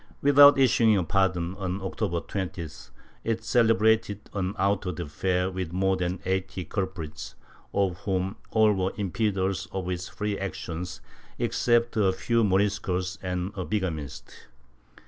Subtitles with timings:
[0.23, 2.89] Without issuing a pardon, on October 20th
[3.23, 7.35] it celebrated an auto de fe with more than eighty culprits,
[7.71, 10.83] of whom all were impeders of its free action,
[11.37, 14.47] except a few Moriscos and a bigamist.